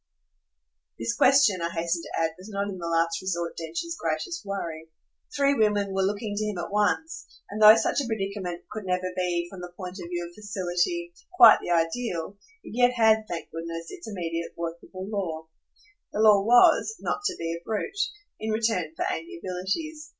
[0.97, 4.89] This question, I hasten to add, was not in the last resort Densher's greatest worry.
[5.35, 9.11] Three women were looking to him at once, and, though such a predicament could never
[9.15, 13.51] be, from the point of view of facility, quite the ideal, it yet had, thank
[13.51, 15.45] goodness, its immediate workable law.
[16.11, 17.99] The law was not to be a brute
[18.39, 20.09] in return for amiabilities.